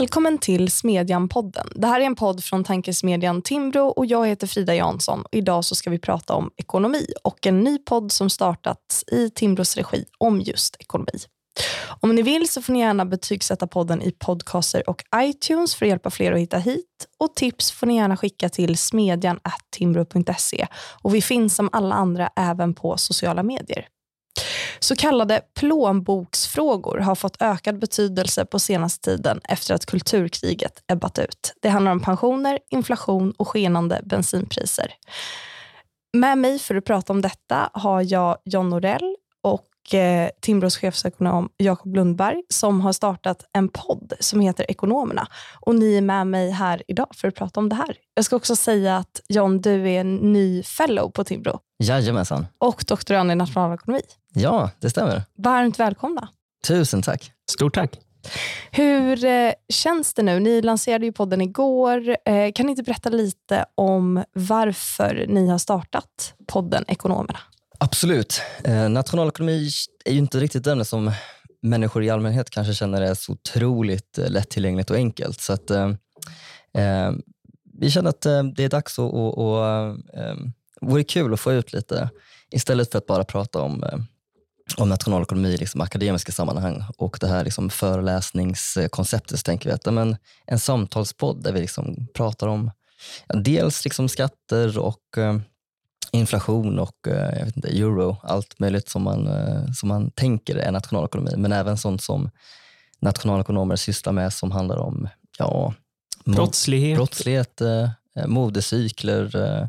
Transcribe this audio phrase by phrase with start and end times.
[0.00, 1.72] Välkommen till Smedjan-podden.
[1.74, 5.24] Det här är en podd från tankesmedjan Timbro och jag heter Frida Jansson.
[5.32, 9.76] Idag så ska vi prata om ekonomi och en ny podd som startats i Timbros
[9.76, 11.12] regi om just ekonomi.
[12.00, 15.90] Om ni vill så får ni gärna betygsätta podden i podcaster och iTunes för att
[15.90, 17.06] hjälpa fler att hitta hit.
[17.18, 20.66] Och tips får ni gärna skicka till smedjan.timbro.se.
[21.02, 23.86] Och vi finns som alla andra även på sociala medier.
[24.80, 31.54] Så kallade plånboksfrågor har fått ökad betydelse på senaste tiden efter att kulturkriget ebbat ut.
[31.62, 34.94] Det handlar om pensioner, inflation och skenande bensinpriser.
[36.12, 41.48] Med mig för att prata om detta har jag John Norell och eh, Timbros chefsekonom
[41.56, 45.26] Jakob Lundberg som har startat en podd som heter Ekonomerna.
[45.60, 47.96] Och Ni är med mig här idag för att prata om det här.
[48.14, 51.60] Jag ska också säga att John, du är en ny fellow på Timbro.
[51.80, 52.46] Jajamensan.
[52.58, 54.00] Och doktorand i nationalekonomi.
[54.34, 55.22] Ja, det stämmer.
[55.38, 56.28] Varmt välkomna.
[56.66, 57.32] Tusen tack.
[57.50, 57.98] Stort tack.
[58.70, 60.40] Hur eh, känns det nu?
[60.40, 62.16] Ni lanserade ju podden igår.
[62.24, 67.38] Eh, kan ni inte berätta lite om varför ni har startat podden Ekonomerna?
[67.78, 68.42] Absolut.
[68.64, 69.70] Eh, nationalekonomi
[70.04, 71.12] är ju inte riktigt det som
[71.62, 75.40] människor i allmänhet kanske känner är så otroligt lättillgängligt och enkelt.
[75.40, 75.90] Så att, eh,
[77.78, 78.22] vi känner att
[78.56, 79.94] det är dags att, och, eh,
[80.80, 82.10] vore kul att få ut lite
[82.50, 83.84] istället för att bara prata om
[84.76, 89.94] om nationalekonomi i liksom akademiska sammanhang och det här liksom föreläsningskonceptet så tänker vi att
[89.94, 92.70] men, en samtalspodd där vi liksom pratar om
[93.26, 95.36] ja, dels liksom skatter och eh,
[96.12, 100.56] inflation och eh, jag vet inte, euro, allt möjligt som man, eh, som man tänker
[100.56, 102.30] är nationalekonomi, men även sånt som
[103.00, 105.08] nationalekonomer sysslar med som handlar om
[105.38, 105.74] ja,
[106.24, 107.90] brottslighet, brottslighet eh,
[108.26, 109.68] modecykler, eh,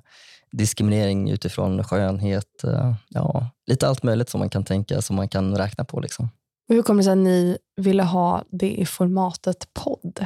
[0.52, 5.58] diskriminering utifrån skönhet, eh, ja, lite allt möjligt som man kan tänka, som man kan
[5.58, 6.00] räkna på.
[6.00, 6.30] Liksom.
[6.70, 10.26] Och hur kommer det sig att ni ville ha det i formatet podd?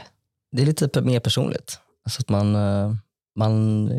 [0.52, 1.80] Det är lite mer personligt.
[2.10, 2.96] Så att man, eh,
[3.36, 3.90] man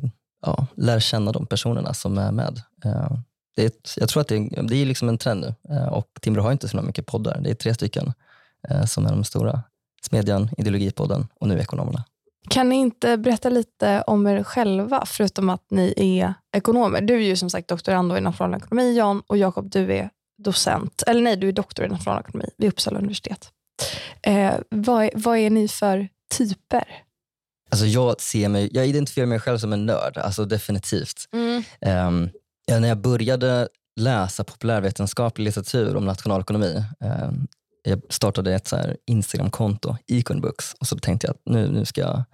[0.42, 2.62] ja, lär känna de personerna som är med.
[2.84, 3.12] Eh,
[3.56, 5.54] det är ett, jag tror att det är, det är liksom en trend nu
[5.90, 7.40] och Timbro har inte så mycket poddar.
[7.40, 8.12] Det är tre stycken
[8.86, 9.62] som är de stora.
[10.02, 12.04] Smedjan, Ideologipodden och nu Ekonomerna.
[12.48, 17.00] Kan ni inte berätta lite om er själva, förutom att ni är ekonomer?
[17.00, 20.10] Du är ju som sagt doktorand i nationalekonomi, Jan, och Jakob, du är
[20.42, 21.02] docent.
[21.06, 23.50] Eller nej, du är doktor i nationalekonomi vid Uppsala universitet.
[24.22, 26.08] Eh, vad, är, vad är ni för
[26.38, 26.84] typer?
[27.70, 31.28] Alltså jag, ser mig, jag identifierar mig själv som en nörd, alltså definitivt.
[31.32, 31.62] Mm.
[32.08, 32.30] Um,
[32.66, 33.68] ja, när jag började
[34.00, 37.46] läsa populärvetenskaplig litteratur om nationalekonomi, um,
[37.88, 42.00] jag startade ett så här Instagramkonto, Iconbooks, och så tänkte jag att nu, nu ska
[42.00, 42.24] jag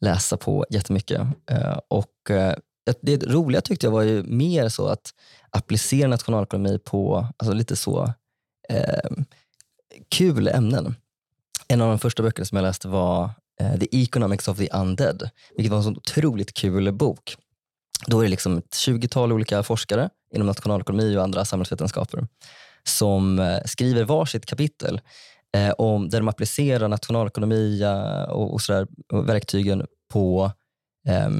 [0.00, 1.20] läsa på jättemycket.
[1.50, 2.54] Eh, och, eh,
[3.00, 5.14] det roliga tyckte jag var ju mer så att
[5.50, 8.12] applicera nationalekonomi på alltså lite så
[8.68, 9.10] eh,
[10.08, 10.94] kul ämnen.
[11.68, 15.30] En av de första böckerna som jag läste var eh, The Economics of the Undead,
[15.56, 17.36] vilket var en så otroligt kul bok.
[18.06, 22.26] Då är det liksom ett 20-tal olika forskare inom nationalekonomi och andra samhällsvetenskaper
[22.88, 25.00] som eh, skriver varsitt kapitel
[25.56, 30.52] eh, om, där de applicerar nationalekonomi eh, och, och, sådär, och verktygen på
[31.08, 31.30] eh,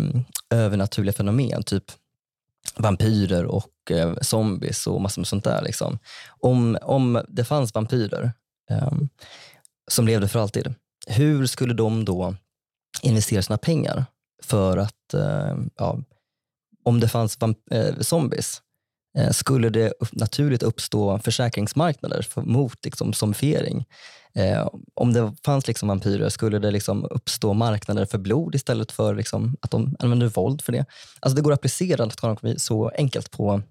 [0.51, 1.85] övernaturliga fenomen, typ
[2.77, 5.63] vampyrer och eh, zombies och massor med sånt där.
[5.63, 5.99] Liksom.
[6.41, 8.33] Om, om det fanns vampyrer
[8.71, 8.93] eh,
[9.89, 10.75] som levde för alltid,
[11.07, 12.35] hur skulle de då
[13.03, 14.05] investera sina pengar
[14.43, 15.99] för att, eh, ja,
[16.85, 17.39] om det fanns
[17.71, 18.64] eh, zombies, Eh,
[19.19, 23.85] Eh, skulle det naturligt uppstå försäkringsmarknader mot liksom, zombifiering.
[24.35, 29.15] Eh, om det fanns liksom vampyrer, skulle det liksom uppstå marknader för blod istället för
[29.15, 30.85] liksom, att de använder våld för det?
[31.21, 33.63] Alltså det går att applicera nationalekonomi så enkelt på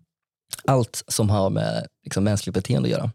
[0.67, 3.11] allt som har med liksom, mänskligt beteende att göra.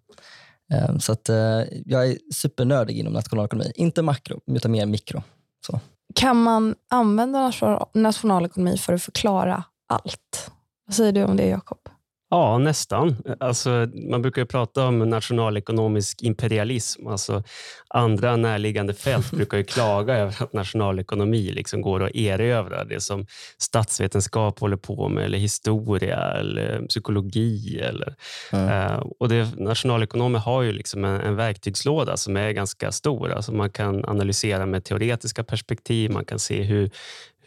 [0.73, 3.73] Eh, så att, eh, jag är supernördig inom nationalekonomi.
[3.75, 5.23] Inte makro, utan mer mikro.
[5.67, 5.81] Så.
[6.15, 7.53] Kan man använda
[7.95, 10.51] nationalekonomi för att förklara allt?
[10.87, 11.88] Vad säger du om det, Jakob?
[12.31, 13.17] Ja, nästan.
[13.41, 17.07] Alltså, man brukar prata om nationalekonomisk imperialism.
[17.07, 17.43] Alltså,
[17.89, 22.85] andra närliggande fält brukar ju klaga över att nationalekonomi liksom går att erövra.
[22.85, 23.27] Det som
[23.59, 27.81] statsvetenskap håller på med, eller historia eller psykologi.
[27.81, 28.15] Eller,
[28.53, 28.93] mm.
[28.93, 33.33] uh, och det, nationalekonomer har ju liksom en, en verktygslåda som är ganska stor.
[33.33, 36.91] Alltså man kan analysera med teoretiska perspektiv, man kan se hur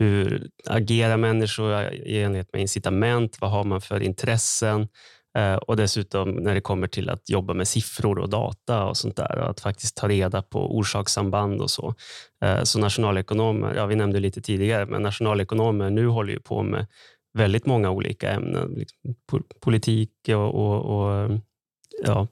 [0.02, 3.38] hur agerar människor i enlighet med incitament?
[3.42, 4.88] Vad har man för intressen?
[5.38, 9.16] Eh, och dessutom när det kommer till att jobba med siffror och data och sånt
[9.16, 11.94] där och att faktiskt ta reda på orsakssamband och så.
[12.44, 16.88] Eh, så nationalekonomer, ja, vi nämnde lite tidigare, men nationalekonomer nu håller ju på med
[17.38, 18.74] väldigt många olika ämnen.
[18.78, 19.16] Liksom
[19.62, 21.40] politik och, och, och
[22.04, 22.28] ja,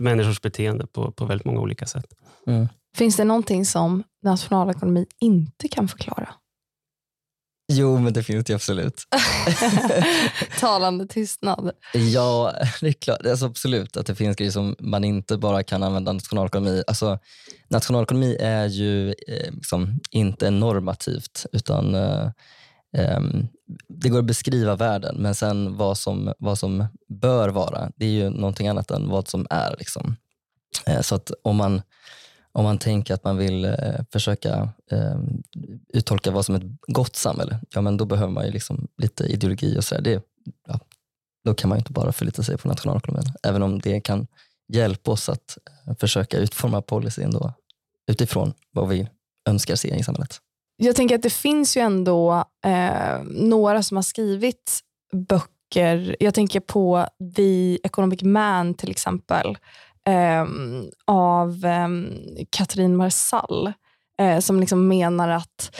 [0.00, 2.06] människors beteende på, på väldigt många olika sätt.
[2.46, 2.68] Mm.
[2.96, 6.28] Finns det någonting som nationalekonomi inte kan förklara?
[7.68, 9.02] Jo, men det finns det absolut.
[10.60, 11.70] Talande tystnad.
[11.92, 13.26] Ja, det är klart.
[13.26, 16.82] Alltså absolut att det finns grejer som man inte bara kan använda nationalekonomi.
[16.86, 17.18] Alltså,
[17.68, 22.30] nationalekonomi är ju eh, liksom inte normativt utan eh,
[22.96, 23.20] eh,
[23.88, 28.10] det går att beskriva världen men sen vad som, vad som bör vara, det är
[28.10, 29.76] ju någonting annat än vad som är.
[29.78, 30.16] Liksom.
[30.86, 31.82] Eh, så att om man
[32.56, 33.74] om man tänker att man vill eh,
[34.12, 35.20] försöka eh,
[35.92, 39.24] uttolka vad som är ett gott samhälle, ja men då behöver man ju liksom lite
[39.24, 40.20] ideologi och sådär.
[40.68, 40.80] Ja,
[41.44, 44.26] då kan man ju inte bara förlita sig på nationalekonomin, även om det kan
[44.72, 47.52] hjälpa oss att eh, försöka utforma policyn då,
[48.10, 49.08] utifrån vad vi
[49.48, 50.40] önskar se i samhället.
[50.76, 54.80] Jag tänker att det finns ju ändå eh, några som har skrivit
[55.12, 56.16] böcker.
[56.20, 57.06] Jag tänker på
[57.36, 59.58] The Economic Man till exempel,
[60.06, 60.46] eh,
[61.04, 61.88] av eh,
[62.50, 63.72] Katrin Marsall
[64.18, 65.76] eh, som liksom menar att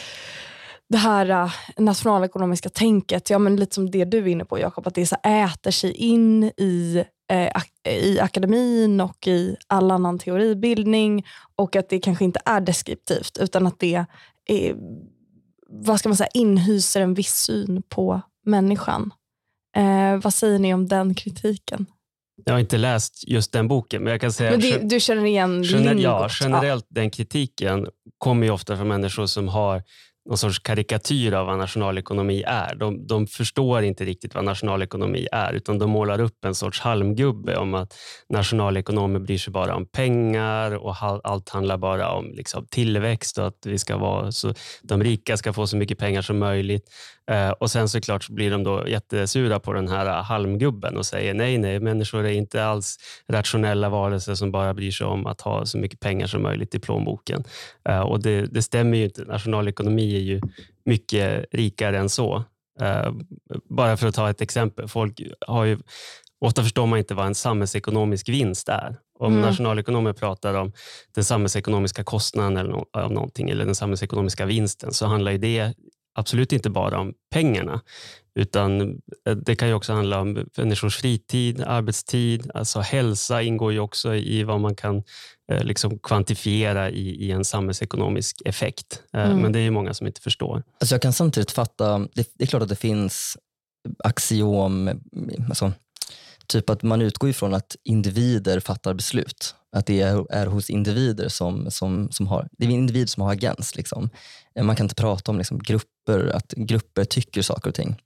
[0.89, 4.87] det här uh, nationalekonomiska tänket, ja, men lite som det du är inne på Jakob,
[4.87, 10.19] att det så äter sig in i, eh, ak i akademin och i all annan
[10.19, 11.27] teoribildning
[11.57, 14.05] och att det kanske inte är deskriptivt utan att det
[14.47, 14.77] är,
[15.69, 19.13] vad ska man säga, inhyser en viss syn på människan.
[19.77, 21.87] Eh, vad säger ni om den kritiken?
[22.49, 24.51] Jag har inte läst just den boken, men jag kan säga...
[24.51, 25.95] Men det, du känner igen gener?
[25.95, 27.87] Ja, generellt den kritiken
[28.19, 29.83] kommer ju ofta från människor som har
[30.27, 32.75] någon sorts karikatyr av vad nationalekonomi är.
[32.75, 37.57] De, de förstår inte riktigt vad nationalekonomi är, utan de målar upp en sorts halmgubbe
[37.57, 37.95] om att
[38.29, 40.95] nationalekonomer bryr sig bara om pengar och
[41.25, 45.53] allt handlar bara om liksom, tillväxt och att vi ska vara så, de rika ska
[45.53, 46.91] få så mycket pengar som möjligt.
[47.31, 51.07] Eh, och Sen såklart så blir de då jättesura på den här eh, halmgubben och
[51.07, 52.97] säger nej, nej, människor är inte alls
[53.29, 56.79] rationella varelser som bara bryr sig om att ha så mycket pengar som möjligt i
[56.79, 57.45] plånboken.
[57.89, 59.25] Eh, och det, det stämmer ju inte.
[59.25, 60.41] Nationalekonomi är ju
[60.85, 62.45] mycket rikare än så.
[62.81, 63.13] Uh,
[63.69, 64.89] bara för att ta ett exempel.
[64.89, 65.79] Folk har ju,
[66.41, 68.97] ofta förstår man inte vad en samhällsekonomisk vinst är.
[69.19, 69.43] Om mm.
[69.43, 70.73] nationalekonomer pratar om
[71.15, 75.75] den samhällsekonomiska kostnaden eller av någonting, eller den samhällsekonomiska vinsten, så handlar det
[76.15, 77.81] absolut inte bara om pengarna,
[78.37, 78.81] utan
[79.27, 84.15] eh, det kan ju också handla om människors fritid, arbetstid, alltså hälsa ingår ju också
[84.15, 85.03] i vad man kan
[85.53, 89.03] eh, liksom kvantifiera i, i en samhällsekonomisk effekt.
[89.13, 89.39] Eh, mm.
[89.39, 90.63] Men det är ju många som inte förstår.
[90.81, 93.39] Alltså jag kan samtidigt fatta, det, det är klart att det finns
[94.05, 94.91] axiom,
[95.49, 95.73] alltså,
[96.47, 99.55] typ att man utgår ifrån att individer fattar beslut.
[99.77, 103.33] Att det är, är hos individer som, som, som har, det är individer som har
[103.33, 103.77] agens.
[103.77, 104.11] Liksom.
[104.63, 107.97] Man kan inte prata om liksom, grupper, att grupper tycker saker och ting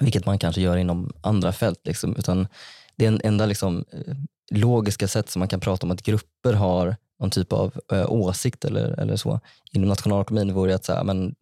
[0.00, 1.80] vilket man kanske gör inom andra fält.
[1.84, 2.48] Liksom, utan
[2.96, 4.14] det är en enda liksom, eh,
[4.50, 8.64] logiska sätt som man kan prata om att grupper har någon typ av äh, åsikt
[8.64, 9.40] eller, eller så.
[9.72, 11.34] Inom nationalekonomin vore att säga, men,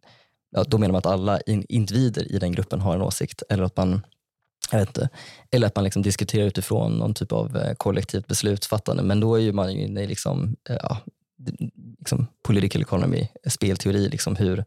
[0.51, 3.43] ja, då menar man att alla in, individer i den gruppen har en åsikt.
[3.49, 4.05] Eller att man,
[4.71, 5.09] jag vet inte,
[5.51, 9.03] eller att man liksom diskuterar utifrån någon typ av äh, kollektivt beslutsfattande.
[9.03, 10.97] Men då är ju man ju inne i liksom, ja,
[11.99, 14.65] liksom political economy, spelteori, liksom hur,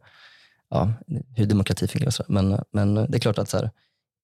[0.73, 0.93] ja,
[1.35, 2.11] hur demokrati fungerar.
[2.11, 2.23] Så.
[2.27, 3.69] Men, men det är klart att så här,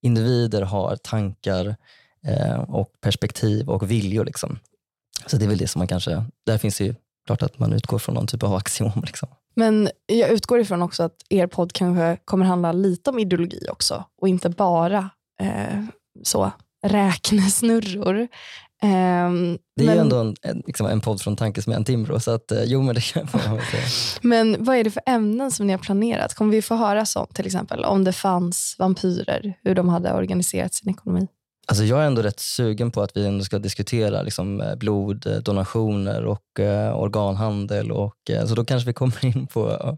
[0.01, 1.75] individer har tankar
[2.25, 4.25] eh, och perspektiv och viljor.
[4.25, 4.59] Liksom.
[5.25, 6.95] Så det är väl det som man kanske, där finns det ju
[7.25, 9.03] klart att man utgår från någon typ av axiom.
[9.05, 9.29] Liksom.
[9.55, 14.05] Men jag utgår ifrån också att er podd kanske kommer handla lite om ideologi också
[14.21, 15.09] och inte bara
[15.41, 15.83] eh,
[16.23, 16.51] så
[16.85, 18.27] räknesnurror.
[18.83, 22.31] Um, det är men, ju ändå en, en, liksom en podd från Tankesmedjan Timbro, så
[22.31, 23.59] att, eh, jo men det kan man
[24.21, 26.33] men vad är det för ämnen som ni har planerat?
[26.33, 27.85] Kommer vi få höra sånt till exempel?
[27.85, 31.27] Om det fanns vampyrer, hur de hade organiserat sin ekonomi?
[31.67, 36.25] Alltså jag är ändå rätt sugen på att vi ändå ska diskutera liksom eh, bloddonationer
[36.25, 37.91] och uh, organhandel.
[37.91, 39.97] Och, uh, så då kanske vi kommer in på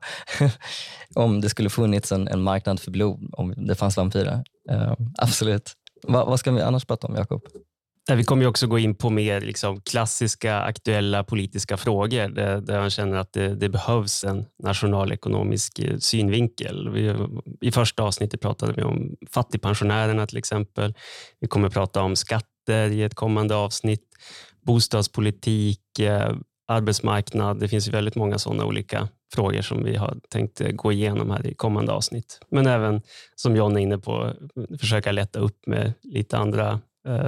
[1.15, 4.43] om det skulle funnits en, en, marknad för blod, om det fanns vampyrer.
[5.17, 5.71] absolut.
[6.07, 7.41] Va, vad ska vi annars prata om, Jakob?
[8.09, 12.91] Vi kommer också gå in på mer liksom klassiska aktuella politiska frågor där, där jag
[12.91, 16.89] känner att det, det, behövs en nationalekonomisk eh, synvinkel.
[16.89, 17.15] Vi,
[17.61, 20.93] I första avsnittet pratade vi om fattigpensionärerna till exempel.
[21.39, 24.07] Vi kommer prata om skatter i ett kommande avsnitt,
[24.65, 26.35] bostadspolitik, eh,
[26.67, 27.59] arbetsmarknad.
[27.59, 31.47] Det finns väldigt många sådana olika frågor som vi har tänkt eh, gå igenom här
[31.47, 32.39] i kommande avsnitt.
[32.51, 33.01] Men även,
[33.35, 34.33] som John är inne på,
[34.79, 36.79] försöka lätta upp med lite andra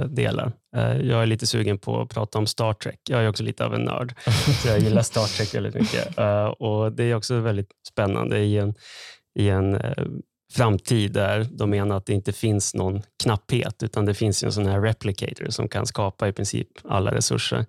[0.08, 0.52] delar.
[0.76, 3.00] Eh, jag är lite sugen på att prata om Star Trek.
[3.10, 4.14] Jag är också lite av en nörd,
[4.62, 6.18] så jag gillar Star Trek väldigt mycket.
[6.18, 8.74] Eh, och Det är också väldigt spännande i en,
[9.38, 9.80] i en
[10.52, 14.66] framtid där de menar att det inte finns någon knapphet utan det finns en sån
[14.66, 17.66] här replicator som kan skapa i princip alla resurser.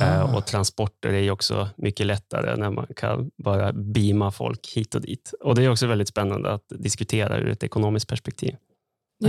[0.00, 0.36] Eh, ah.
[0.36, 5.34] och Transporter är också mycket lättare när man kan bara beama folk hit och dit.
[5.40, 8.56] Och Det är också väldigt spännande att diskutera ur ett ekonomiskt perspektiv.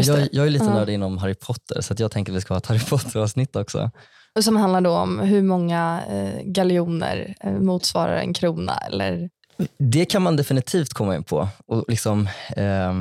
[0.01, 0.73] Jag, jag, är lite uh.
[0.73, 3.91] nördig inom Harry Potter så jag tänker att vi ska ha ett Harry Potter-avsnitt också.
[4.41, 8.77] Som handlar då om hur många eh, galjoner eh, motsvarar en krona?
[8.77, 9.29] Eller?
[9.77, 11.47] Det kan man definitivt komma in på.
[11.67, 12.93] Och liksom, eh,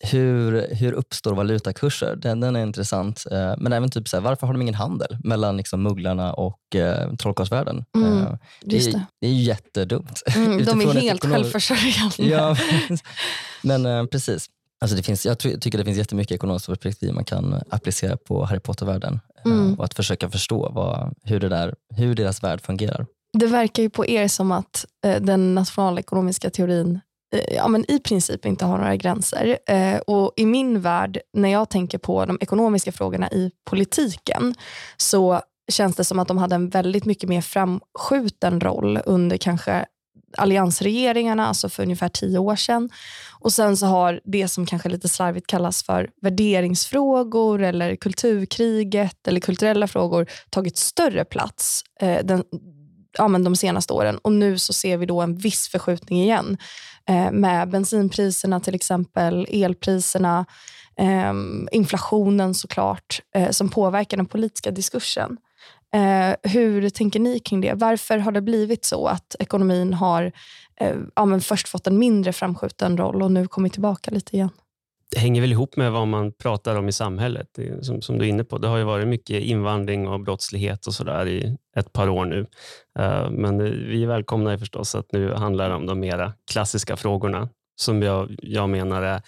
[0.00, 2.16] hur, hur uppstår valutakurser?
[2.16, 3.24] Den, den är intressant.
[3.30, 6.76] Eh, men även typ så här, varför har de ingen handel mellan liksom mugglarna och
[6.76, 7.84] eh, trollkarlsvärlden?
[7.96, 8.92] Mm, eh, det.
[8.92, 9.04] det.
[9.20, 10.22] det är jättedumt.
[10.36, 12.14] Mm, de är helt självförsörjande.
[12.18, 12.56] Ja,
[13.62, 14.48] men eh, precis.
[14.80, 18.60] Alltså det finns, jag tycker det finns jättemycket ekonomiskt perspektiv man kan applicera på Harry
[18.60, 19.74] Potter-världen eh, mm.
[19.74, 23.06] och att försöka förstå vad, hur, det där, hur deras värld fungerar.
[23.38, 27.00] Det verkar ju på er som att eh, den nationalekonomiska teorin
[27.34, 29.58] eh, ja, men i princip inte har några gränser.
[29.66, 34.54] Eh, och I min värld, när jag tänker på de ekonomiska frågorna i politiken,
[34.96, 35.40] så
[35.72, 39.86] känns det som att de hade en väldigt mycket mer framskjuten roll under kanske
[40.36, 42.90] alliansregeringarna, alltså för ungefär tio år sedan.
[43.40, 49.40] Och sen så har det som kanske lite slarvigt kallas för värderingsfrågor eller kulturkriget eller
[49.40, 52.44] kulturella frågor tagit större plats eh, den,
[53.18, 54.18] ja, men de senaste åren.
[54.18, 56.58] Och nu så ser vi då en viss förskjutning igen
[57.08, 60.46] eh, med bensinpriserna till exempel, elpriserna,
[60.98, 61.32] eh,
[61.72, 65.36] inflationen såklart, eh, som påverkar den politiska diskursen.
[65.94, 67.74] Eh, hur tänker ni kring det?
[67.74, 70.32] Varför har det blivit så att ekonomin har
[70.80, 74.50] eh, ja, men först fått en mindre framskjuten roll och nu kommit tillbaka lite igen?
[75.10, 77.58] Det hänger väl ihop med vad man pratar om i samhället.
[77.58, 80.86] Eh, som, som du är inne på, det har ju varit mycket invandring och brottslighet
[80.86, 82.46] och sådär i ett par år nu.
[82.98, 88.02] Eh, men eh, vi välkomnar förstås att nu handlar om de mera klassiska frågorna som
[88.02, 89.22] jag, jag menar är,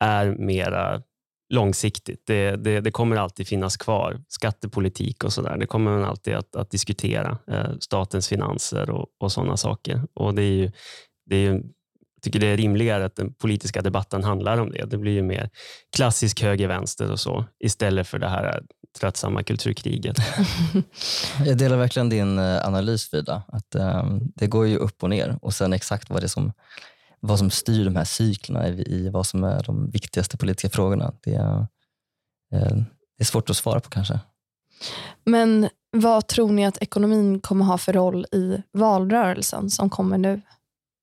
[0.00, 1.02] är mera
[1.48, 2.22] långsiktigt.
[2.26, 4.20] Det, det, det, kommer alltid finnas kvar.
[4.28, 5.56] Skattepolitik och sådär.
[5.56, 7.38] Det kommer man alltid att, att diskutera.
[7.50, 10.02] Eh, statens finanser och, och sådana saker.
[10.14, 10.70] Och det är ju,
[11.26, 11.52] det är ju,
[12.14, 14.84] jag tycker det är rimligare att den politiska debatten handlar om det.
[14.84, 15.50] Det blir ju mer
[15.96, 18.62] klassisk höger-vänster och så istället för det här
[19.00, 20.16] tröttsamma kulturkriget.
[21.46, 23.42] Jag delar verkligen din eh, analys Frida.
[23.48, 26.52] Att, um, det går ju upp och ner och sen exakt vad det som
[27.26, 31.12] vad som styr de här cyklerna i, i vad som är de viktigaste politiska frågorna.
[31.22, 31.66] Det är,
[32.52, 32.76] eh,
[33.16, 34.20] det är svårt att svara på kanske.
[35.24, 40.40] Men vad tror ni att ekonomin kommer ha för roll i valrörelsen som kommer nu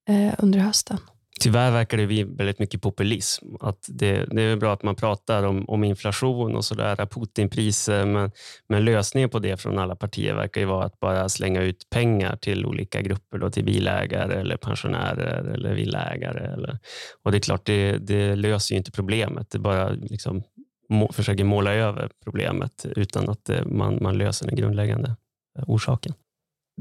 [0.10, 0.98] eh, under hösten?
[1.44, 3.46] Tyvärr verkar det bli väldigt mycket populism.
[3.60, 8.32] Att det, det är bra att man pratar om, om inflation och sådär, Putinpriser, men,
[8.70, 12.36] men lösningen på det från alla partier verkar ju vara att bara slänga ut pengar
[12.36, 16.54] till olika grupper, då, till bilägare, eller pensionärer eller villaägare.
[16.54, 16.80] Eller,
[17.24, 19.50] och det är klart, det, det löser ju inte problemet.
[19.52, 20.44] Det bara liksom
[20.90, 25.16] må, försöker måla över problemet utan att det, man, man löser den grundläggande
[25.60, 26.14] eh, orsaken.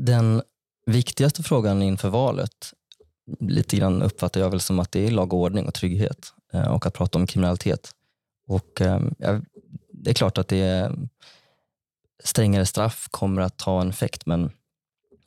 [0.00, 0.42] Den
[0.87, 2.73] viktigaste frågan inför valet
[3.40, 6.74] lite grann uppfattar jag väl som att det är lag och ordning och trygghet eh,
[6.74, 7.90] och att prata om kriminalitet.
[8.46, 9.40] Och ehm, ja,
[9.92, 10.98] Det är klart att det är,
[12.24, 14.50] strängare straff kommer att ha en effekt men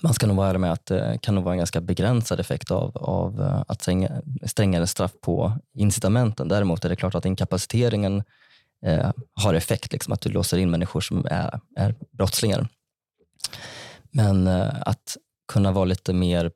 [0.03, 2.71] man ska nog vara ärlig med att det kan nog vara en ganska begränsad effekt
[2.71, 6.47] av, av eh, att stränga, strängare straff på incitamenten.
[6.47, 8.23] Däremot är det klart att inkapaciteringen
[8.85, 12.67] eh, har effekt, liksom, att du låser in människor som är, är brottslingar.
[14.11, 16.51] Men eh, att kunna vara lite mer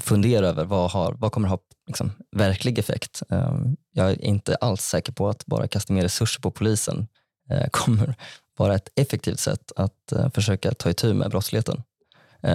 [0.00, 3.22] fundera över vad, har, vad kommer ha liksom, verklig effekt.
[3.30, 3.58] Eh,
[3.92, 7.08] jag är inte alls säker på att bara kasta mer resurser på polisen
[7.50, 8.14] eh, kommer
[8.56, 11.82] vara ett effektivt sätt att eh, försöka ta itu med brottsligheten.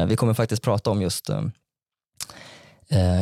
[0.08, 1.30] Vi kommer faktiskt prata om just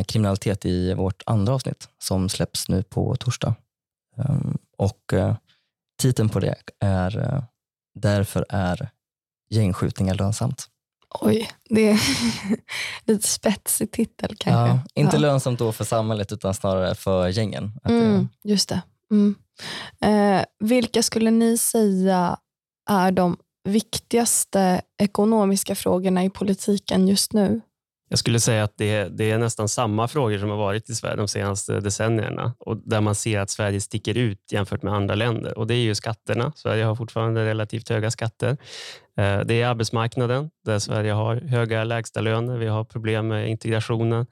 [0.06, 3.54] kriminalitet i vårt andra avsnitt som släpps nu på torsdag.
[4.78, 5.14] Och
[6.00, 7.42] titeln på det är
[8.00, 8.90] Därför är
[9.50, 10.68] gängskjutningar lönsamt.
[11.20, 12.00] Oj, det är
[13.04, 14.76] lite spetsig titel kanske.
[14.76, 15.20] Ja, inte ja.
[15.20, 17.72] lönsamt då för samhället utan snarare för gängen.
[17.84, 18.82] Mm, just det.
[19.10, 19.34] Mm.
[20.00, 22.38] Eh, vilka skulle ni säga
[22.90, 27.60] är de viktigaste ekonomiska frågorna i politiken just nu?
[28.08, 31.16] Jag skulle säga att det, det, är nästan samma frågor som har varit i Sverige
[31.16, 35.58] de senaste decennierna och där man ser att Sverige sticker ut jämfört med andra länder.
[35.58, 36.52] Och Det är ju skatterna.
[36.56, 38.56] Sverige har fortfarande relativt höga skatter.
[39.16, 42.58] Eh, det är arbetsmarknaden där Sverige har höga lägstalöner.
[42.58, 44.26] Vi har problem med integrationen.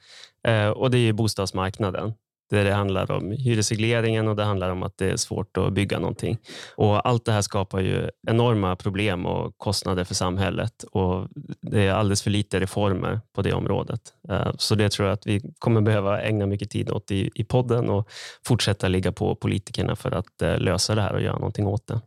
[0.49, 2.15] Eh, och det är bostadsmarknaden
[2.51, 5.99] där det handlar om hyresregleringen och det handlar om att det är svårt att bygga
[5.99, 6.39] någonting.
[6.77, 10.85] Och allt det här skapar ju enorma problem och kostnader för samhället.
[10.93, 11.29] Och
[11.61, 14.01] Det är alldeles för lite reformer på det området.
[14.29, 17.45] Eh, så det tror jag att vi kommer behöva ägna mycket tid åt i, i
[17.45, 18.09] podden och
[18.47, 22.01] fortsätta ligga på politikerna för att eh, lösa det här och göra någonting åt det.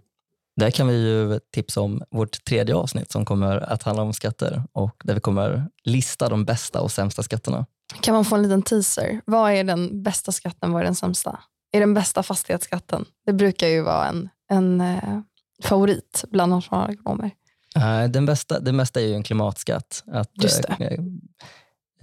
[0.60, 4.64] Där kan vi ju tipsa om vårt tredje avsnitt som kommer att handla om skatter
[4.72, 7.66] och där vi kommer lista de bästa och sämsta skatterna.
[8.02, 9.22] Kan man få en liten teaser?
[9.26, 10.72] Vad är den bästa skatten?
[10.72, 11.40] Vad är den sämsta?
[11.72, 13.06] Är den bästa fastighetsskatten?
[13.26, 15.20] Det brukar ju vara en, en eh,
[15.64, 17.32] favorit bland nationalekonomer.
[17.78, 20.04] Uh, den bästa, det mesta är ju en klimatskatt.
[20.12, 20.92] Att uh,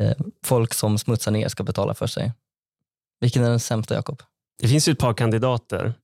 [0.01, 0.13] uh,
[0.45, 2.33] folk som smutsar ner ska betala för sig.
[3.21, 4.23] Vilken är den sämsta, Jakob?
[4.59, 5.95] Det finns ju ett par kandidater.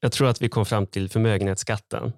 [0.00, 2.12] Jag tror att vi kom fram till förmögenhetsskatten.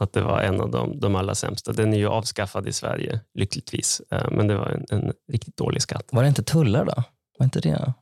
[0.00, 1.72] Att det var en av de, de allra sämsta.
[1.72, 4.02] Den är ju avskaffad i Sverige, lyckligtvis.
[4.10, 6.08] Eh, men det var en, en riktigt dålig skatt.
[6.12, 7.02] Var det inte tullar då?
[7.38, 7.92] Var inte det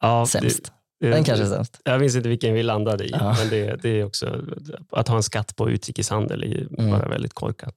[0.00, 0.72] ja, sämst?
[1.00, 1.80] Det, Den kanske är sämst.
[1.84, 3.10] Jag minns inte vilken vi landade i.
[3.10, 3.36] Ja.
[3.38, 4.44] Men det, det, är också,
[4.90, 6.90] att ha en skatt på utrikeshandel är mm.
[6.90, 7.74] bara väldigt korkat.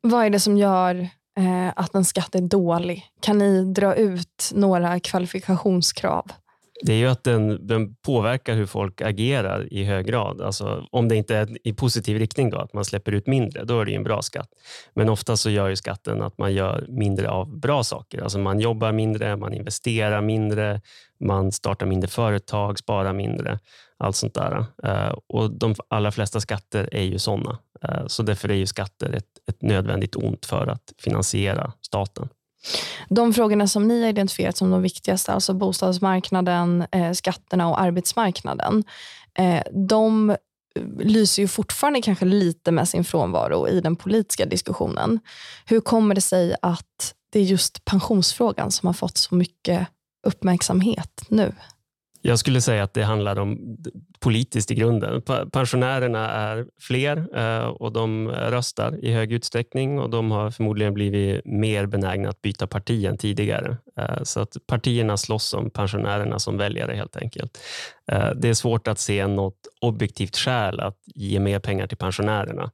[0.00, 3.04] Vad är det som gör eh, att en skatt är dålig?
[3.20, 6.32] Kan ni dra ut några kvalifikationskrav?
[6.82, 10.40] Det är ju att den, den, påverkar hur folk agerar i hög grad.
[10.40, 13.80] Alltså, om det inte är i positiv riktning, då, att man släpper ut mindre, då
[13.80, 14.48] är det en bra skatt.
[14.94, 18.22] Men ofta så gör ju skatten att man gör mindre av bra saker.
[18.22, 20.80] Alltså man jobbar mindre, man investerar mindre,
[21.20, 23.58] man startar mindre företag, sparar mindre.
[23.98, 24.64] Allt sånt där.
[24.84, 27.58] Eh, och De allra flesta skatter är ju sådana.
[27.82, 32.28] Eh, så därför är ju skatter ett, ett nödvändigt ont för att finansiera staten.
[33.08, 38.84] De frågorna som ni har identifierat som de viktigaste, alltså bostadsmarknaden, eh, skatterna och arbetsmarknaden,
[39.38, 40.36] eh, de eh,
[40.98, 45.20] lyser ju fortfarande kanske lite med sin frånvaro i den politiska diskussionen.
[45.66, 49.88] Hur kommer det sig att det är just pensionsfrågan som har fått så mycket
[50.26, 51.52] uppmärksamhet nu?
[52.24, 53.76] Jag skulle säga att det handlar om
[54.20, 55.22] politiskt i grunden.
[55.52, 61.44] Pensionärerna är fler eh, och de röstar i hög utsträckning och de har förmodligen blivit
[61.44, 63.76] mer benägna att byta parti än tidigare.
[63.98, 67.58] Eh, så att partierna slåss om pensionärerna som väljare helt enkelt.
[68.12, 72.70] Eh, det är svårt att se något objektivt skäl att ge mer pengar till pensionärerna.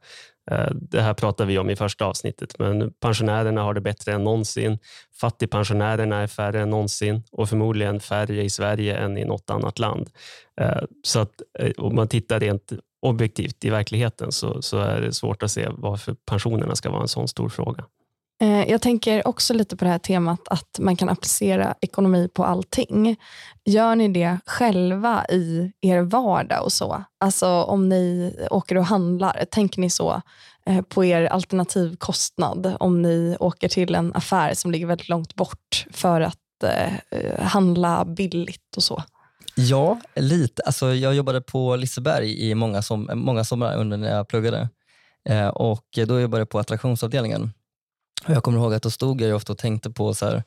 [0.51, 4.25] Eh, det här pratade vi om i första avsnittet, men pensionärerna har det bättre än
[4.25, 4.79] någonsin.
[5.21, 10.11] Fattigpensionärerna är färre än någonsin och förmodligen färre i Sverige än i något annat land.
[10.61, 15.13] Eh, så att eh, om man tittar rent objektivt i verkligheten så, så är det
[15.13, 17.85] svårt att se varför pensionerna ska vara en sån stor fråga.
[18.41, 22.45] Eh, jag tänker också lite på det här temat att man kan applicera ekonomi på
[22.45, 23.17] allting.
[23.65, 27.05] Gör ni det själva i er vardag och så?
[27.21, 30.23] Alltså om ni åker och handlar, tänker ni så
[30.67, 35.87] eh, på er alternativkostnad om ni åker till en affär som ligger väldigt långt bort
[35.91, 39.03] för att eh, handla billigt och så?
[39.55, 40.63] Ja, lite.
[40.63, 44.69] Alltså, jag jobbade på Liseberg i många, som, många somrar under när jag pluggade.
[45.53, 47.53] Och då jobbade jag på attraktionsavdelningen.
[48.25, 50.43] Och jag kommer ihåg att då stod jag ofta och tänkte på så här,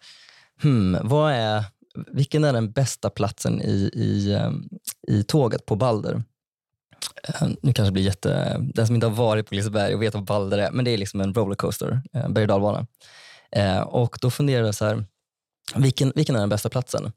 [0.61, 1.63] hmm, vad är
[1.95, 4.69] vilken är den bästa platsen i, i, ehm,
[5.07, 6.23] i tåget på Balder?
[7.23, 8.57] Ehm, nu kanske det blir jätte...
[8.73, 10.97] Den som inte har varit på Liseberg och vet vad Balder är, men det är
[10.97, 12.87] liksom en rollercoaster, eh, berg och dalbana.
[13.51, 15.05] Ehm, och då funderade jag så här,
[15.75, 17.11] vilken, vilken är den bästa platsen?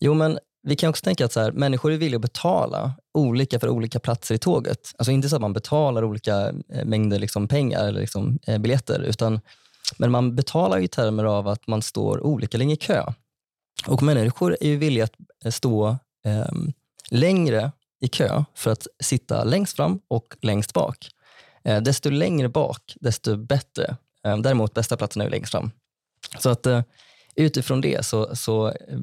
[0.00, 3.60] Jo, men vi kan också tänka att så här, människor är villiga att betala olika
[3.60, 4.92] för olika platser i tåget.
[4.98, 9.00] Alltså inte så att man betalar olika eh, mängder liksom pengar eller liksom, eh, biljetter,
[9.00, 9.40] utan
[9.98, 13.12] men man betalar i termer av att man står olika länge i kö.
[13.86, 15.88] Och människor är ju villiga att eh, stå
[16.24, 16.52] eh,
[17.10, 21.08] längre i kö för att sitta längst fram och längst bak.
[21.64, 23.96] Eh, desto längre bak, desto bättre.
[24.24, 25.70] Eh, däremot bästa platsen är ju längst fram.
[26.38, 26.82] Så att eh,
[27.36, 28.98] utifrån det, så, så eh,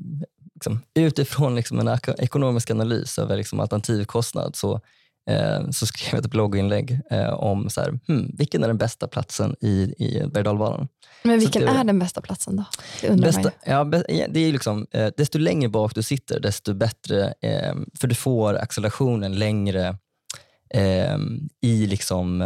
[0.53, 4.81] liksom, utifrån liksom en ekonomisk analys över liksom alternativkostnad så
[5.71, 9.55] så skrev jag ett blogginlägg eh, om så här, hmm, vilken är den bästa platsen
[9.61, 10.87] i, i berg
[11.23, 12.65] Men vilken det, är den bästa platsen då?
[13.01, 13.83] Det, bästa, ja,
[14.29, 17.33] det är liksom, eh, desto längre bak du sitter, desto bättre.
[17.99, 19.97] för du får accelerationen längre
[21.61, 22.41] i liksom,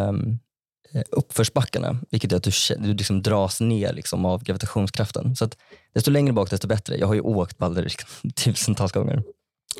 [1.11, 5.35] uppförsbackarna, vilket gör att du, du liksom dras ner liksom av gravitationskraften.
[5.35, 5.57] Så att
[5.93, 6.97] desto längre bak, desto bättre.
[6.97, 7.87] Jag har ju åkt Balder
[8.35, 9.23] tusentals gånger.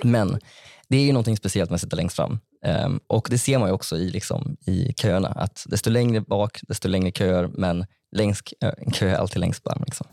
[0.04, 0.39] Men
[0.89, 2.39] det är ju något speciellt med att sitta längst fram.
[2.86, 6.60] Um, och Det ser man ju också i, liksom, i köerna, att desto längre bak,
[6.62, 9.84] desto längre köer, men längst en kö är alltid längst fram.
[9.86, 10.08] Liksom.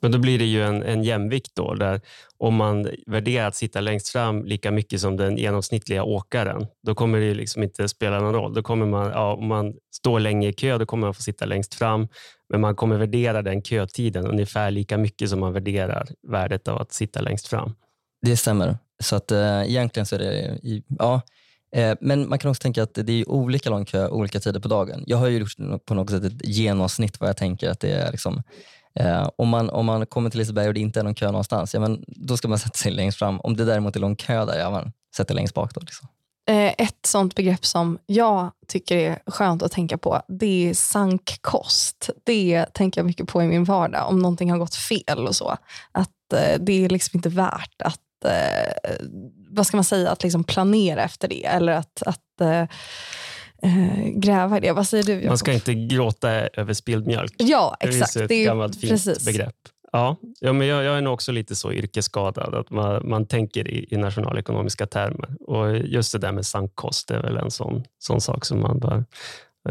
[0.00, 2.00] Men då blir det ju en, en jämvikt då, där
[2.38, 7.20] om man värderar att sitta längst fram lika mycket som den genomsnittliga åkaren, då kommer
[7.20, 8.54] det liksom inte spela någon roll.
[8.54, 11.44] Då kommer man, ja, om man står länge i kö, då kommer man få sitta
[11.44, 12.08] längst fram,
[12.48, 16.92] men man kommer värdera den kötiden ungefär lika mycket som man värderar värdet av att
[16.92, 17.74] sitta längst fram.
[18.22, 18.78] Det stämmer.
[19.00, 21.20] Så att eh, egentligen så är det, i, ja,
[21.76, 24.68] eh, men man kan också tänka att det är olika lång kö olika tider på
[24.68, 25.04] dagen.
[25.06, 28.12] Jag har ju gjort på något sätt ett genomsnitt vad jag tänker att det är.
[28.12, 28.42] Liksom,
[28.94, 31.74] eh, om, man, om man kommer till Liseberg och det inte är någon kö någonstans,
[31.74, 33.40] ja, men då ska man sätta sig längst fram.
[33.40, 35.74] Om det däremot är lång kö där, ja, man sätter längst bak.
[35.74, 36.08] Då, liksom.
[36.48, 42.10] Eh, ett sånt begrepp som jag tycker är skönt att tänka på, det är sankkost.
[42.24, 45.56] Det tänker jag mycket på i min vardag, om någonting har gått fel och så.
[45.92, 48.92] Att eh, det är liksom inte värt att eh,
[49.50, 52.60] vad ska man säga, att liksom planera efter det eller att, att eh,
[53.62, 54.72] eh gräva i det.
[54.72, 55.12] Vad säger du?
[55.12, 55.28] Jacob?
[55.28, 57.34] Man ska inte gråta över spilld mjölk.
[57.36, 58.14] Ja, exakt.
[58.14, 59.24] Det är ett det är, gammalt fint precis.
[59.24, 59.56] begrepp.
[59.92, 63.68] Ja, ja men jag, jag, är nog också lite så yrkesskadad, att man, man tänker
[63.68, 65.34] i, i nationalekonomiska termer.
[65.40, 69.04] Och just det där med sankkost är väl en sån, sån sak som man bör,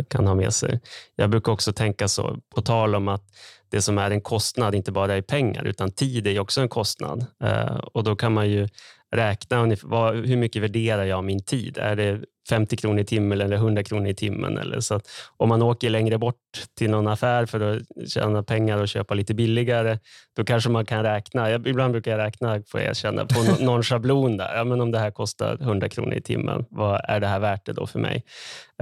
[0.10, 0.80] kan ha med sig.
[1.16, 3.24] Jag brukar också tänka så, på tal om att
[3.72, 7.26] det som är en kostnad inte bara är pengar, utan tid är också en kostnad.
[7.44, 8.68] Eh, och Då kan man ju
[9.12, 11.78] räkna hur mycket värderar jag min tid.
[11.78, 14.58] Är det 50 kronor i timmen eller 100 kronor i timmen?
[14.58, 15.00] Eller så
[15.38, 16.36] om man åker längre bort
[16.78, 20.00] till någon affär för att tjäna pengar och köpa lite billigare,
[20.36, 21.52] då kanske man kan räkna.
[21.52, 24.56] Ibland brukar jag räkna, får jag känna, på någon, någon schablon där.
[24.56, 27.66] Ja, men om det här kostar 100 kronor i timmen, vad är det här värt
[27.66, 28.24] det då för mig?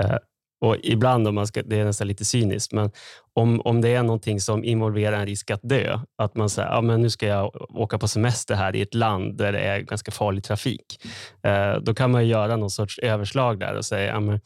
[0.02, 0.16] Eh,
[0.60, 2.92] och ibland, om man ska, det är nästan lite cyniskt, men
[3.38, 6.82] om, om det är någonting som involverar en risk att dö, att man säger ja,
[6.82, 10.12] men nu ska jag åka på semester här i ett land där det är ganska
[10.12, 11.06] farlig trafik,
[11.44, 14.40] eh, då kan man göra någon sorts överslag där och säga ja, men,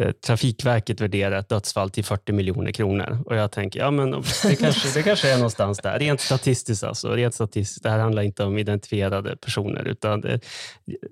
[0.00, 3.18] eh, Trafikverket värderar ett dödsfall till 40 miljoner kronor.
[3.26, 4.10] Och jag tänker, ja, men
[4.42, 5.98] det, kanske, det kanske är någonstans där.
[5.98, 7.08] Rent statistiskt alltså.
[7.08, 7.82] Rent statistiskt.
[7.82, 10.40] Det här handlar inte om identifierade personer, utan det,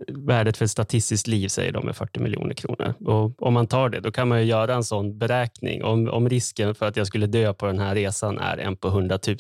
[0.08, 2.94] värdet för ett statistiskt liv säger de är 40 miljoner kronor.
[3.04, 5.84] Och om man tar det, då kan man göra en sån beräkning.
[5.84, 8.88] Om, om risken för att jag skulle dö på den här resan är en på
[8.88, 9.36] 100 000,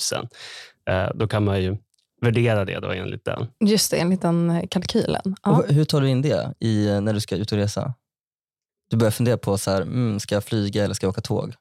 [0.90, 1.76] eh, då kan man ju
[2.20, 3.46] värdera det då enligt den.
[3.64, 5.36] Just det, enligt den kalkylen.
[5.42, 5.64] Ja.
[5.68, 7.94] hur tar du in det i, när du ska ut och resa?
[8.90, 11.54] Du börjar fundera på, så här, mm, ska jag flyga eller ska jag åka tåg?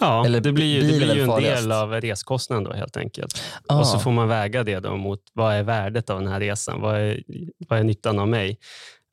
[0.00, 3.42] Ja, eller det blir ju, det blir ju en del av reskostnaden då helt enkelt.
[3.68, 3.78] Ah.
[3.78, 6.80] Och så får man väga det då mot vad är värdet av den här resan?
[6.80, 7.22] Vad är,
[7.68, 8.58] vad är nyttan av mig,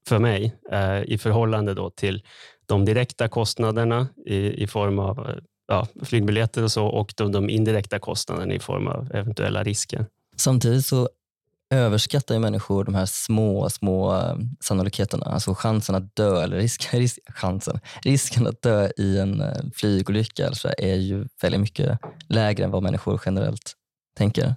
[0.08, 2.24] för mig eh, i förhållande då till
[2.66, 8.00] de direkta kostnaderna i, i form av ja, flygbiljetter och så och de, de indirekta
[8.00, 10.06] kostnaderna i form av eventuella risker.
[10.38, 11.10] Samtidigt så
[11.70, 15.26] överskattar ju människor de här små, små eh, sannolikheterna.
[15.26, 20.48] Alltså chansen att dö, eller risk, risk, chansen, risken att dö i en eh, flygolycka
[20.48, 23.74] alltså, är ju väldigt mycket lägre än vad människor generellt
[24.18, 24.56] tänker.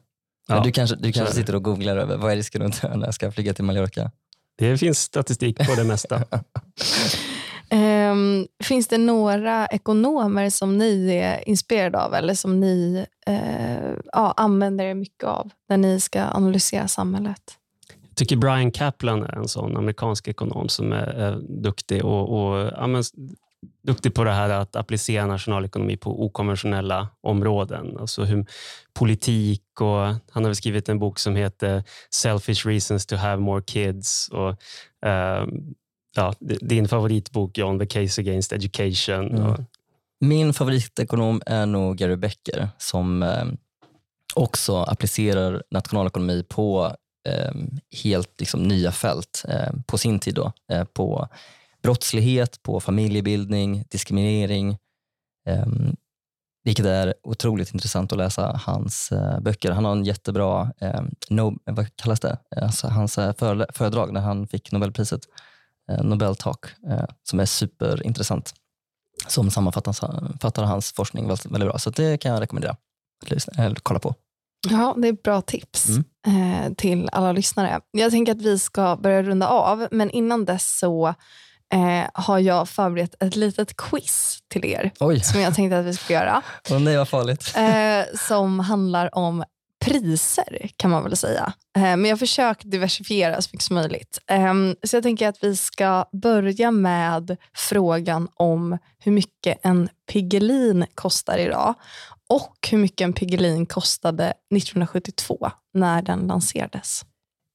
[0.48, 3.06] Ja, du kanske, du kanske sitter och googlar över vad är risken att dö när
[3.06, 4.10] jag ska flyga till Mallorca?
[4.58, 6.24] Det finns statistik på det mesta.
[7.70, 14.34] Um, finns det några ekonomer som ni är inspirerade av eller som ni uh, ja,
[14.36, 17.42] använder er mycket av när ni ska analysera samhället?
[18.08, 22.72] Jag tycker Brian Kaplan är en sån amerikansk ekonom som är, är duktig och, och
[22.76, 23.02] ja, men,
[23.82, 27.96] duktig på det här att applicera nationalekonomi på okonventionella områden.
[27.98, 28.46] Alltså hur,
[28.94, 34.28] politik och han har skrivit en bok som heter Selfish reasons to have more kids.
[34.28, 34.48] Och,
[35.06, 35.46] uh,
[36.16, 39.36] ja, din favoritbok John, The Case Against Education.
[39.36, 39.64] Mm.
[40.20, 43.44] Min favoritekonom är nog Gary Becker som eh,
[44.34, 46.96] också applicerar nationalekonomi på
[47.28, 47.52] eh,
[48.04, 50.34] helt liksom, nya fält eh, på sin tid.
[50.34, 51.28] Då, eh, på
[51.82, 54.76] brottslighet, på familjebildning, diskriminering.
[55.48, 55.96] Ehm,
[56.64, 59.70] vilket är otroligt intressant att läsa hans eh, böcker.
[59.70, 62.38] Han har en jättebra, eh, no, vad kallas det?
[62.56, 63.14] Alltså, hans
[63.72, 65.47] föredrag när han fick Nobelpriset Eh,
[66.02, 68.54] Nobel Talk eh, som är superintressant.
[69.26, 71.78] Som sammanfattar hans forskning väldigt, väldigt bra.
[71.78, 72.76] Så det kan jag rekommendera
[73.22, 74.14] att lyssna, eller kolla på.
[74.70, 76.64] Ja, det är bra tips mm.
[76.66, 77.80] eh, till alla lyssnare.
[77.90, 81.08] Jag tänker att vi ska börja runda av, men innan dess så
[81.74, 85.20] eh, har jag förberett ett litet quiz till er Oj.
[85.20, 86.42] som jag tänkte att vi ska göra.
[86.70, 87.54] oh, nej, vad farligt.
[87.56, 89.44] Eh, som handlar om
[89.78, 91.52] priser kan man väl säga.
[91.76, 94.18] Eh, men jag har försökt diversifiera så mycket som möjligt.
[94.26, 100.86] Ehm, så jag tänker att vi ska börja med frågan om hur mycket en Piggelin
[100.94, 101.74] kostar idag
[102.28, 107.04] och hur mycket en Piggelin kostade 1972 när den lanserades.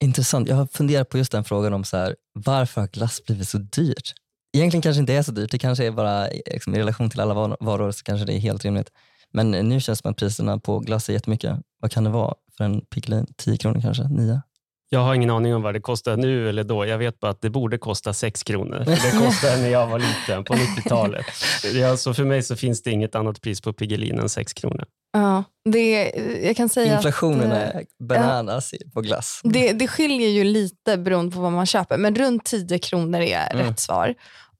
[0.04, 0.50] Intressant.
[0.50, 3.58] Jag har funderat på just den frågan om så här, varför har glass blivit så
[3.58, 4.14] dyrt?
[4.58, 5.52] Egentligen kanske inte är så dyrt.
[5.52, 8.40] Det kanske är bara eh, liksom, i relation till alla varor så kanske det är
[8.40, 8.90] helt rimligt.
[9.34, 11.60] Men nu känns det som att priserna på glass är jättemycket.
[11.82, 13.28] Vad kan det vara för en Piggelin?
[13.38, 14.04] 10 kronor kanske?
[14.04, 14.42] 9?
[14.90, 16.86] Jag har ingen aning om vad det kostar nu eller då.
[16.86, 18.80] Jag vet bara att det borde kosta 6 kronor.
[18.86, 21.26] det kostade när jag var liten på 90-talet.
[21.74, 24.86] Ja, så för mig så finns det inget annat pris på Piggelin än 6 kronor.
[25.14, 26.12] Ja, det,
[26.44, 29.42] jag kan säga Inflationen att, är bananas på glass.
[29.44, 33.54] Det, det skiljer ju lite beroende på vad man köper, men runt 10 kronor är
[33.54, 33.68] Mm.
[33.68, 34.14] rätt svar.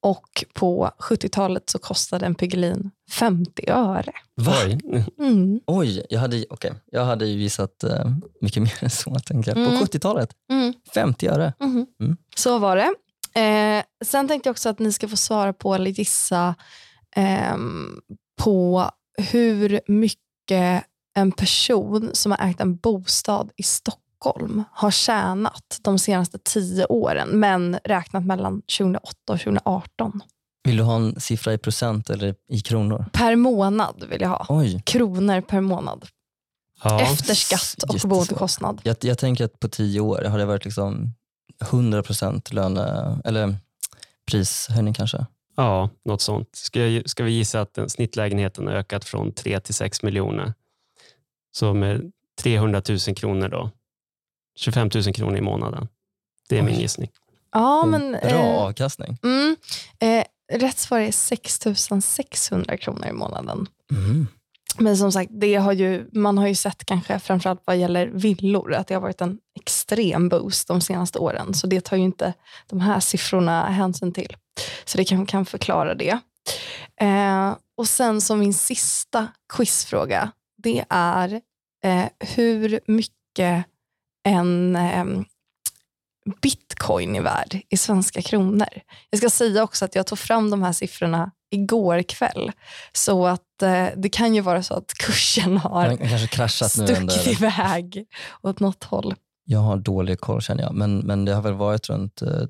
[0.04, 4.12] Och på 70-talet så kostade en Piggelin 50 öre.
[4.36, 4.54] Va?
[4.66, 4.80] Oj.
[5.20, 5.60] Mm.
[5.68, 6.72] Oj, jag hade, okay.
[6.92, 8.06] jag hade ju visat eh,
[8.42, 9.20] mycket mer än så.
[9.20, 9.58] Tänker jag.
[9.58, 9.80] Mm.
[9.80, 10.74] På 70-talet, Mm.
[10.94, 11.54] 50 öre.
[11.60, 11.86] Mhm.
[12.02, 12.18] Mm.
[12.36, 12.94] Så var det.
[13.42, 16.56] Eh, sen tänkte jag också att ni ska få svara på eller gissa
[17.16, 18.02] ehm,
[18.42, 18.90] på
[19.32, 20.84] hur mycket
[21.16, 24.03] en person som har ägt en bostad i Stockholm
[24.72, 30.22] har tjänat de senaste tio åren, men räknat mellan 2008 och 2018.
[30.64, 33.06] Vill du ha en siffra i procent eller i kronor?
[33.14, 34.46] Per månad vill jag ha.
[34.50, 36.06] Oj, Kronor per månad.
[36.84, 37.02] Ja.
[37.02, 38.82] Efter skatt och boendekostnad.
[38.84, 41.14] jag, jag tänker att på 10 år har det varit liksom
[41.62, 43.56] 100 procent löne eller
[44.32, 45.26] prishöjning kanske.
[45.56, 46.50] ja, något sånt.
[46.52, 50.54] Ska, jag, ska vi gissa att den snittlägenheten har ökat från 3 till 6 miljoner.
[51.52, 53.70] Så med 300 000 kronor då.
[54.56, 55.88] 25 000 kronor i månaden.
[56.50, 56.82] Det är min Oj.
[56.82, 57.10] gissning.
[57.52, 59.18] Ja, En men, Bra eh, avkastning.
[59.24, 59.56] Mm.
[60.00, 60.24] Eh,
[60.60, 61.60] rätt svar är 6
[62.02, 63.68] 600 kronor i månaden.
[63.92, 64.28] Mm.
[64.78, 68.74] Men som sagt, det har ju, man har ju sett kanske framförallt vad gäller villor
[68.74, 71.54] att det har varit en extrem boost de senaste åren.
[71.54, 72.34] Så det tar ju inte
[72.68, 74.36] de här siffrorna hänsyn till.
[74.86, 76.20] Så det kan, kan förklara det.
[77.02, 80.32] Eh, och sen som min sista quizfråga,
[80.64, 81.42] det är
[81.84, 83.66] eh, hur mycket
[84.24, 85.06] en eh,
[86.42, 88.68] bitcoin är värd i svenska kronor.
[89.10, 92.52] Jag ska säga också att jag tog fram de här siffrorna igår kväll.
[92.94, 97.02] Så att eh, det kan ju vara så att kursen har kanske kraschat nu stuckit
[97.02, 97.30] under...
[97.30, 98.06] iväg
[98.42, 99.16] åt något håll.
[99.46, 102.44] Jag har dålig koll känner jag, men, men det har väl varit runt eh,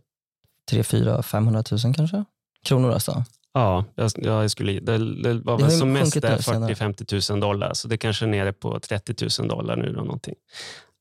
[0.69, 2.25] 3 4 500 000 kanske?
[2.65, 3.23] Kronor alltså?
[3.53, 6.41] Ja, jag, jag skulle, det, det var Det väl ju som mest sjunkit där nu
[6.41, 6.73] senare.
[6.73, 9.93] 40-50 000 dollar, så det kanske är nere på 30 000 dollar nu.
[9.93, 10.35] Då, någonting.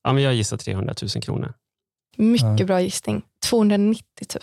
[0.03, 1.55] Ja, men jag gissar 300 000 kronor.
[2.17, 2.67] Mycket Ja.
[2.67, 3.23] bra gissning.
[3.45, 4.43] 290 000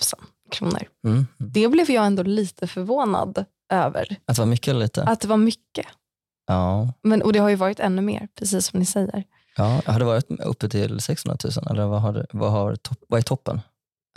[0.51, 0.81] kronor.
[1.05, 1.27] Mm.
[1.37, 4.15] Det blev jag ändå lite förvånad över.
[4.25, 5.03] Att det var mycket eller lite?
[5.03, 5.85] Att det var mycket.
[6.47, 6.93] Ja.
[7.01, 9.23] Men, och det har ju varit ännu mer, precis som ni säger.
[9.57, 9.81] ja.
[9.85, 13.61] Har det varit uppe till 600 000 eller vad, har vad, har vad är toppen?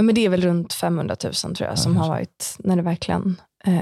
[0.03, 2.77] Ja, Men det är väl runt 500 000 tror jag Ja, som har varit när
[2.77, 3.81] det verkligen eh,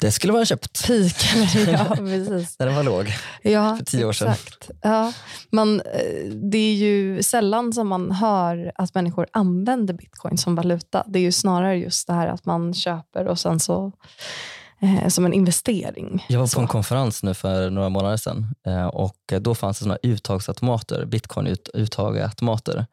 [0.00, 1.70] Det skulle ha köpt peakade.
[1.88, 2.56] ja, precis.
[2.58, 3.12] när den var låg.
[3.42, 4.32] Ja, För tio år sedan.
[4.32, 4.70] Exakt.
[4.82, 5.12] Ja,
[5.52, 11.04] man, eh, det är ju sällan som man hör att människor använder bitcoin som valuta.
[11.06, 13.92] Det är ju snarare just det här att man köper och sen så
[14.80, 16.24] eh, som en investering.
[16.28, 16.60] Jag var på Så.
[16.60, 22.86] en konferens nu för några månader sedan eh, och då fanns det såna uttagsautomater, bitcoin-uttagautomater,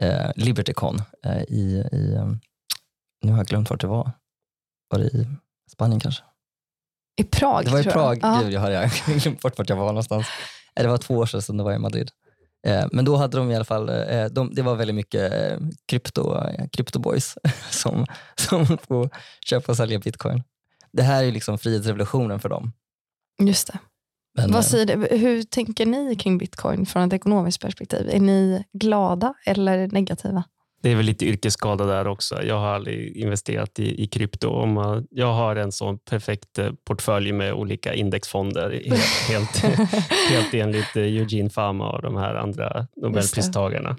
[0.00, 2.26] eh, Libertycon eh, i, i, eh,
[3.22, 4.12] nu har jag glömt vart det var.
[4.90, 5.26] Var det i
[5.72, 6.22] Spanien kanske?
[7.20, 8.36] I Prag Det var i Prag, jag.
[8.36, 8.40] Ja.
[8.42, 10.26] gud jag har jag glömt bort vart jag var någonstans.
[10.76, 12.10] Eh, Det var två år sedan det var i Madrid.
[12.66, 13.86] Eh, Men då hade de i alla fall,
[14.30, 15.32] de, det var väldigt mycket
[15.86, 16.40] krypto,
[16.72, 17.38] kryptoboys
[17.70, 19.10] som, som får
[19.46, 20.42] köpa och sälja bitcoin.
[20.92, 22.72] Det här är liksom frihetsrevolutionen för dem.
[23.42, 23.78] Just det.
[24.34, 25.16] Men, Vad eh, säger det?
[25.16, 28.10] Hur tänker ni kring bitcoin från ett ekonomiskt perspektiv?
[28.10, 30.44] Är ni glada eller negativa?
[30.82, 32.42] Det är väl lite yrkesskada där också.
[32.42, 34.66] Jag har aldrig investerat i, i krypto.
[35.10, 38.82] Jag har en sån perfekt eh, portfölj med olika indexfonder.
[39.28, 39.56] Helt, helt,
[40.30, 43.96] helt enligt eh, Eugene Fama och de här andra Nobelpristagarna.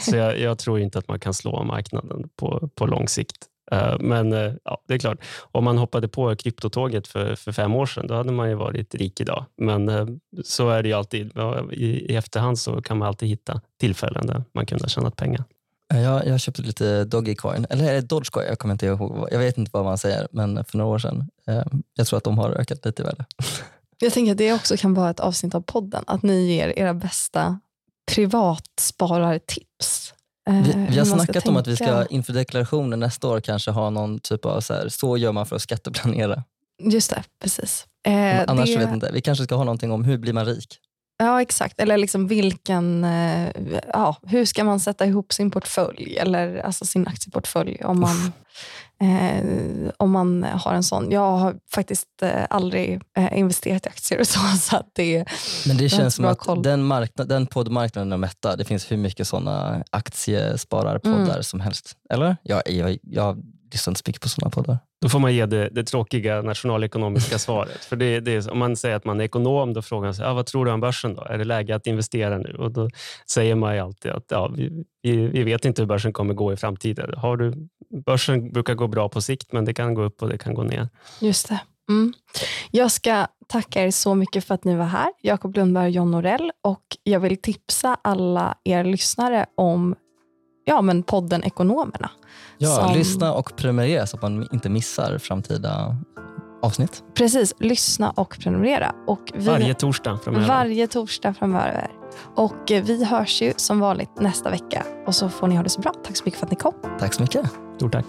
[0.00, 3.36] Så jag, jag tror inte att man kan slå marknaden på, på lång sikt.
[3.72, 5.18] Eh, Men eh, ja, det är klart,
[5.52, 8.94] om man hoppade på kryptotåget för, för fem år sedan, då hade man ju varit
[8.94, 9.44] rik idag.
[9.56, 10.06] Men eh,
[10.44, 11.32] så är det ju alltid.
[11.72, 15.44] I, I efterhand så kan man alltid hitta tillfällen där man kunde ha tjänat pengar.
[15.88, 18.46] Jag, jag köpte lite Dogecoin, eller är det Dogecoin?
[18.48, 19.28] Jag kommer inte ihåg.
[19.30, 21.28] Jag vet inte vad man säger, men för några år sedan.
[21.94, 23.24] Jag tror att de har ökat lite i värde.
[23.98, 26.94] Jag tänker att det också kan vara ett avsnitt av podden, att ni ger era
[26.94, 27.60] bästa
[28.14, 30.13] privatsparartips.
[30.50, 33.70] Eh, Vi, hur vi har snackat om att vi ska inför deklarationen nästa år kanske
[33.70, 36.44] ha någon typ av så här, så gör man för att skatteplanera.
[36.82, 37.86] Just det, precis.
[38.06, 39.10] Eh, Annars det, vet inte.
[39.12, 40.78] Vi kanske ska ha någonting om hur blir man rik?
[41.18, 41.80] Ja, exakt.
[41.80, 43.48] Eller liksom vilken, eh,
[43.92, 48.32] ja, hur ska man sätta ihop sin portfölj, eller alltså sin aktieportfölj om man,
[49.02, 49.44] eh,
[49.96, 51.10] om man har en sån.
[51.10, 55.24] Jag har faktiskt eh, aldrig eh, investerat i aktier och så, så att det
[55.66, 56.62] Men det känns som att koll.
[56.62, 58.58] den, marknad, den poddmarknaden är mättad.
[58.58, 61.42] Det finns hur mycket sådana aktiespararpoddar Mm.
[61.42, 61.96] som helst.
[62.10, 62.36] Eller?
[62.42, 64.78] Jag, jag, jag lyssnar inte så mycket på sådana poddar.
[65.04, 67.84] Då får man ge det, det tråkiga nationalekonomiska svaret.
[67.84, 70.26] För det, det är, om man säger att man är ekonom, då frågar man sig,
[70.26, 71.14] ah, vad tror du om börsen?
[71.14, 71.22] då?
[71.22, 72.56] Är det läge att investera nu?
[72.58, 72.90] Och Då
[73.30, 76.52] säger man ju alltid att ja, vi, vi, vi vet inte hur börsen kommer gå
[76.52, 77.14] i framtiden.
[77.16, 77.68] Har du,
[78.06, 80.62] börsen brukar gå bra på sikt, men det kan gå upp och det kan gå
[80.62, 80.88] ner.
[81.20, 81.60] Just det.
[81.88, 82.12] Mm.
[82.70, 86.10] Jag ska tacka er så mycket för att ni var här, Jakob Lundberg och John
[86.10, 86.50] Norell.
[86.62, 89.94] Och jag vill tipsa alla er lyssnare om
[90.64, 92.10] ja, men podden Ekonomerna.
[92.58, 92.96] Ja, som...
[92.96, 95.96] lyssna och prenumerera så att man inte missar framtida
[96.62, 97.02] avsnitt.
[97.14, 98.94] Precis, lyssna och prenumerera.
[99.06, 99.46] Och vi...
[99.46, 100.46] Varje torsdag framöver.
[100.48, 101.90] Varje torsdag framöver.
[102.34, 104.84] Och eh, vi hörs ju som vanligt nästa vecka.
[105.06, 105.92] Och så får ni ha det så bra.
[106.04, 106.74] Tack så mycket för att ni kom.
[106.98, 107.50] Tack så mycket.
[107.76, 108.06] Stort tack.